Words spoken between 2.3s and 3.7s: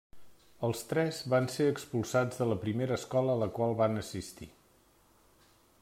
de la primera escola a la